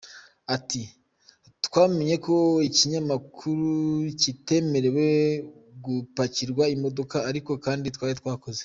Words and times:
Ati 0.55 0.81
“Twamenye 1.65 2.15
ko 2.25 2.35
ikinyamakuru 2.69 3.67
kitemerewe 4.21 5.07
gupakirwa 5.85 6.63
imodoka 6.75 7.15
ariko 7.29 7.51
kandi 7.65 7.87
twari 7.95 8.15
twasoze. 8.21 8.59